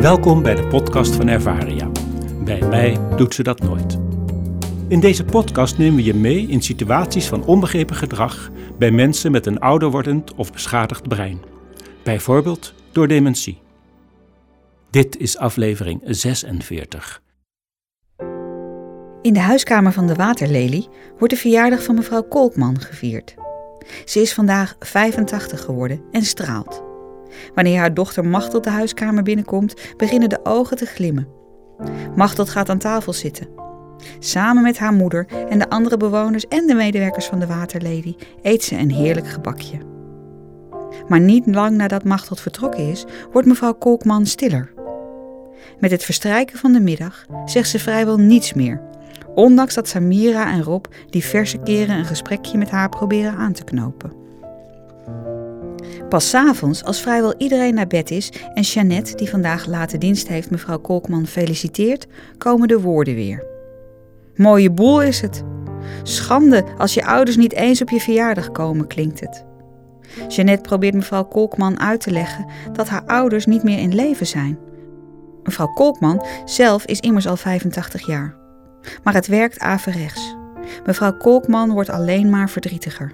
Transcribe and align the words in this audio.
Welkom 0.00 0.42
bij 0.42 0.54
de 0.54 0.66
podcast 0.68 1.14
van 1.14 1.28
Ervaria. 1.28 1.90
Bij 2.44 2.60
mij 2.68 2.98
doet 3.16 3.34
ze 3.34 3.42
dat 3.42 3.60
nooit. 3.60 3.98
In 4.88 5.00
deze 5.00 5.24
podcast 5.24 5.78
nemen 5.78 5.96
we 5.96 6.04
je 6.04 6.14
mee 6.14 6.46
in 6.46 6.62
situaties 6.62 7.26
van 7.26 7.44
onbegrepen 7.44 7.96
gedrag 7.96 8.50
bij 8.78 8.90
mensen 8.90 9.32
met 9.32 9.46
een 9.46 9.58
ouder 9.58 9.90
wordend 9.90 10.34
of 10.34 10.52
beschadigd 10.52 11.08
brein. 11.08 11.40
Bijvoorbeeld 12.02 12.74
door 12.92 13.08
dementie. 13.08 13.62
Dit 14.90 15.16
is 15.16 15.38
aflevering 15.38 16.00
46. 16.04 17.22
In 19.22 19.32
de 19.32 19.40
huiskamer 19.40 19.92
van 19.92 20.06
de 20.06 20.14
Waterlelie 20.14 20.88
wordt 21.18 21.34
de 21.34 21.40
verjaardag 21.40 21.82
van 21.82 21.94
mevrouw 21.94 22.22
Kolkman 22.22 22.80
gevierd. 22.80 23.34
Ze 24.04 24.20
is 24.20 24.34
vandaag 24.34 24.76
85 24.78 25.60
geworden 25.60 26.00
en 26.10 26.22
straalt. 26.22 26.82
Wanneer 27.54 27.78
haar 27.78 27.94
dochter 27.94 28.24
Machteld 28.24 28.64
de 28.64 28.70
huiskamer 28.70 29.22
binnenkomt, 29.22 29.74
beginnen 29.96 30.28
de 30.28 30.40
ogen 30.42 30.76
te 30.76 30.86
glimmen. 30.86 31.28
Machteld 32.16 32.48
gaat 32.48 32.68
aan 32.68 32.78
tafel 32.78 33.12
zitten. 33.12 33.48
Samen 34.18 34.62
met 34.62 34.78
haar 34.78 34.92
moeder 34.92 35.26
en 35.48 35.58
de 35.58 35.68
andere 35.68 35.96
bewoners 35.96 36.48
en 36.48 36.66
de 36.66 36.74
medewerkers 36.74 37.26
van 37.26 37.38
de 37.38 37.46
Waterlady 37.46 38.14
eet 38.42 38.62
ze 38.62 38.76
een 38.76 38.90
heerlijk 38.90 39.28
gebakje. 39.28 39.78
Maar 41.08 41.20
niet 41.20 41.46
lang 41.46 41.76
nadat 41.76 42.04
Machteld 42.04 42.40
vertrokken 42.40 42.90
is, 42.90 43.04
wordt 43.32 43.48
mevrouw 43.48 43.74
Kolkman 43.74 44.26
stiller. 44.26 44.72
Met 45.78 45.90
het 45.90 46.04
verstrijken 46.04 46.58
van 46.58 46.72
de 46.72 46.80
middag 46.80 47.26
zegt 47.44 47.68
ze 47.68 47.78
vrijwel 47.78 48.16
niets 48.16 48.52
meer, 48.52 48.82
ondanks 49.34 49.74
dat 49.74 49.88
Samira 49.88 50.52
en 50.52 50.62
Rob 50.62 50.84
diverse 51.10 51.58
keren 51.58 51.96
een 51.96 52.04
gesprekje 52.04 52.58
met 52.58 52.70
haar 52.70 52.88
proberen 52.88 53.36
aan 53.36 53.52
te 53.52 53.64
knopen. 53.64 54.23
Pas 56.08 56.34
avonds, 56.34 56.84
als 56.84 57.00
vrijwel 57.00 57.34
iedereen 57.38 57.74
naar 57.74 57.86
bed 57.86 58.10
is 58.10 58.32
en 58.54 58.62
Jeannette, 58.62 59.14
die 59.14 59.30
vandaag 59.30 59.66
late 59.66 59.98
dienst 59.98 60.28
heeft, 60.28 60.50
mevrouw 60.50 60.78
Kolkman 60.78 61.26
feliciteert, 61.26 62.06
komen 62.38 62.68
de 62.68 62.80
woorden 62.80 63.14
weer. 63.14 63.44
Mooie 64.36 64.70
boel 64.70 65.02
is 65.02 65.20
het. 65.20 65.42
Schande 66.02 66.64
als 66.78 66.94
je 66.94 67.04
ouders 67.04 67.36
niet 67.36 67.52
eens 67.52 67.82
op 67.82 67.90
je 67.90 68.00
verjaardag 68.00 68.50
komen, 68.50 68.86
klinkt 68.86 69.20
het. 69.20 69.44
Jeannette 70.28 70.68
probeert 70.68 70.94
mevrouw 70.94 71.24
Kolkman 71.24 71.80
uit 71.80 72.00
te 72.00 72.10
leggen 72.10 72.46
dat 72.72 72.88
haar 72.88 73.04
ouders 73.06 73.46
niet 73.46 73.62
meer 73.62 73.78
in 73.78 73.94
leven 73.94 74.26
zijn. 74.26 74.58
Mevrouw 75.42 75.72
Kolkman 75.72 76.24
zelf 76.44 76.84
is 76.84 77.00
immers 77.00 77.26
al 77.26 77.36
85 77.36 78.06
jaar. 78.06 78.36
Maar 79.02 79.14
het 79.14 79.26
werkt 79.26 79.58
averechts. 79.58 80.36
Mevrouw 80.86 81.16
Kolkman 81.16 81.72
wordt 81.72 81.90
alleen 81.90 82.30
maar 82.30 82.50
verdrietiger. 82.50 83.12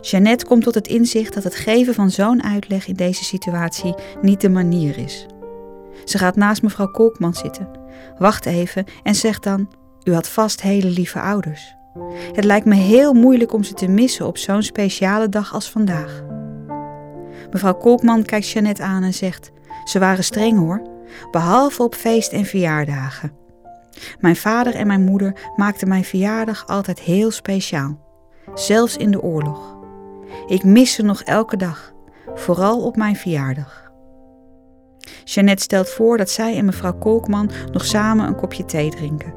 Jeannette 0.00 0.44
komt 0.44 0.62
tot 0.62 0.74
het 0.74 0.88
inzicht 0.88 1.34
dat 1.34 1.44
het 1.44 1.54
geven 1.54 1.94
van 1.94 2.10
zo'n 2.10 2.42
uitleg 2.42 2.86
in 2.86 2.94
deze 2.94 3.24
situatie 3.24 3.94
niet 4.22 4.40
de 4.40 4.48
manier 4.48 4.98
is. 4.98 5.26
Ze 6.04 6.18
gaat 6.18 6.36
naast 6.36 6.62
mevrouw 6.62 6.90
Kolkman 6.90 7.34
zitten, 7.34 7.68
wacht 8.18 8.46
even 8.46 8.84
en 9.02 9.14
zegt 9.14 9.42
dan: 9.42 9.68
U 10.04 10.14
had 10.14 10.28
vast 10.28 10.62
hele 10.62 10.88
lieve 10.88 11.20
ouders. 11.20 11.74
Het 12.32 12.44
lijkt 12.44 12.66
me 12.66 12.74
heel 12.74 13.12
moeilijk 13.12 13.52
om 13.52 13.62
ze 13.62 13.74
te 13.74 13.88
missen 13.88 14.26
op 14.26 14.38
zo'n 14.38 14.62
speciale 14.62 15.28
dag 15.28 15.54
als 15.54 15.70
vandaag. 15.70 16.22
Mevrouw 17.50 17.74
Kolkman 17.74 18.22
kijkt 18.22 18.48
Jeannette 18.48 18.82
aan 18.82 19.02
en 19.02 19.14
zegt: 19.14 19.50
Ze 19.84 19.98
waren 19.98 20.24
streng 20.24 20.58
hoor, 20.58 20.82
behalve 21.30 21.82
op 21.82 21.94
feest- 21.94 22.32
en 22.32 22.44
verjaardagen. 22.44 23.32
Mijn 24.20 24.36
vader 24.36 24.74
en 24.74 24.86
mijn 24.86 25.04
moeder 25.04 25.50
maakten 25.56 25.88
mijn 25.88 26.04
verjaardag 26.04 26.66
altijd 26.66 27.00
heel 27.00 27.30
speciaal, 27.30 27.98
zelfs 28.54 28.96
in 28.96 29.10
de 29.10 29.22
oorlog. 29.22 29.80
Ik 30.46 30.64
mis 30.64 30.92
ze 30.92 31.02
nog 31.02 31.22
elke 31.22 31.56
dag, 31.56 31.92
vooral 32.34 32.82
op 32.82 32.96
mijn 32.96 33.16
verjaardag. 33.16 33.90
Jeannette 35.24 35.62
stelt 35.62 35.88
voor 35.88 36.16
dat 36.16 36.30
zij 36.30 36.56
en 36.56 36.64
mevrouw 36.64 36.98
Kolkman 36.98 37.50
nog 37.72 37.84
samen 37.84 38.26
een 38.26 38.36
kopje 38.36 38.64
thee 38.64 38.90
drinken. 38.90 39.34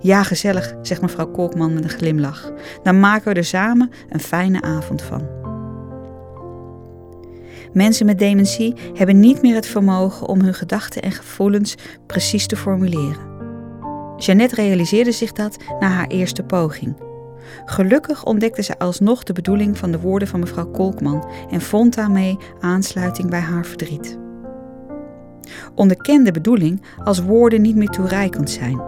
Ja, 0.00 0.22
gezellig, 0.22 0.74
zegt 0.82 1.00
mevrouw 1.00 1.30
Kolkman 1.30 1.74
met 1.74 1.84
een 1.84 1.90
glimlach. 1.90 2.52
Dan 2.82 3.00
maken 3.00 3.32
we 3.32 3.38
er 3.38 3.44
samen 3.44 3.90
een 4.08 4.20
fijne 4.20 4.62
avond 4.62 5.02
van. 5.02 5.34
Mensen 7.72 8.06
met 8.06 8.18
dementie 8.18 8.74
hebben 8.94 9.20
niet 9.20 9.42
meer 9.42 9.54
het 9.54 9.66
vermogen 9.66 10.26
om 10.26 10.40
hun 10.40 10.54
gedachten 10.54 11.02
en 11.02 11.12
gevoelens 11.12 11.74
precies 12.06 12.46
te 12.46 12.56
formuleren. 12.56 13.34
Jeannette 14.16 14.54
realiseerde 14.54 15.12
zich 15.12 15.32
dat 15.32 15.56
na 15.80 15.88
haar 15.88 16.06
eerste 16.06 16.42
poging. 16.42 16.96
Gelukkig 17.64 18.24
ontdekte 18.24 18.62
ze 18.62 18.78
alsnog 18.78 19.22
de 19.22 19.32
bedoeling 19.32 19.78
van 19.78 19.90
de 19.90 20.00
woorden 20.00 20.28
van 20.28 20.40
mevrouw 20.40 20.70
Kolkman 20.70 21.28
en 21.50 21.60
vond 21.60 21.94
daarmee 21.94 22.38
aansluiting 22.60 23.30
bij 23.30 23.40
haar 23.40 23.64
verdriet. 23.64 24.18
Onderken 25.74 26.24
de 26.24 26.32
bedoeling 26.32 26.82
als 27.04 27.20
woorden 27.22 27.62
niet 27.62 27.76
meer 27.76 27.88
toereikend 27.88 28.50
zijn. 28.50 28.80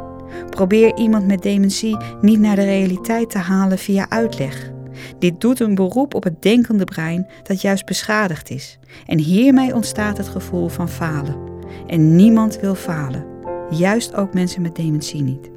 Probeer 0.50 0.96
iemand 0.96 1.26
met 1.26 1.42
dementie 1.42 1.96
niet 2.20 2.40
naar 2.40 2.56
de 2.56 2.64
realiteit 2.64 3.30
te 3.30 3.38
halen 3.38 3.78
via 3.78 4.06
uitleg. 4.08 4.70
Dit 5.18 5.40
doet 5.40 5.60
een 5.60 5.74
beroep 5.74 6.14
op 6.14 6.24
het 6.24 6.42
denkende 6.42 6.84
brein 6.84 7.26
dat 7.42 7.60
juist 7.60 7.86
beschadigd 7.86 8.50
is. 8.50 8.78
En 9.06 9.18
hiermee 9.18 9.74
ontstaat 9.74 10.16
het 10.16 10.28
gevoel 10.28 10.68
van 10.68 10.88
falen. 10.88 11.36
En 11.86 12.16
niemand 12.16 12.60
wil 12.60 12.74
falen. 12.74 13.24
Juist 13.70 14.14
ook 14.14 14.34
mensen 14.34 14.62
met 14.62 14.76
dementie 14.76 15.22
niet. 15.22 15.50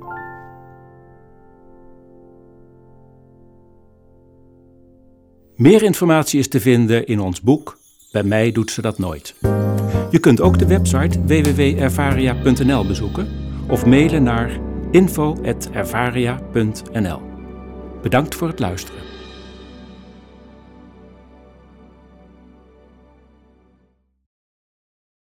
Meer 5.55 5.83
informatie 5.83 6.39
is 6.39 6.47
te 6.47 6.59
vinden 6.59 7.05
in 7.05 7.19
ons 7.19 7.41
boek 7.41 7.77
Bij 8.11 8.23
mij 8.23 8.51
doet 8.51 8.71
ze 8.71 8.81
dat 8.81 8.97
nooit. 8.97 9.35
Je 10.11 10.19
kunt 10.19 10.41
ook 10.41 10.59
de 10.59 10.67
website 10.67 11.25
www.ervaria.nl 11.25 12.87
bezoeken 12.87 13.27
of 13.67 13.85
mailen 13.85 14.23
naar 14.23 14.59
info.ervaria.nl. 14.91 17.21
Bedankt 18.01 18.35
voor 18.35 18.47
het 18.47 18.59
luisteren. 18.59 19.10